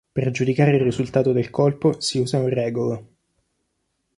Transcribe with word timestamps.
Per 0.11 0.31
giudicare 0.31 0.75
il 0.77 0.81
risultato 0.81 1.31
del 1.31 1.51
colpo, 1.51 1.99
si 2.01 2.17
usa 2.17 2.39
un 2.39 2.47
regolo. 2.49 3.07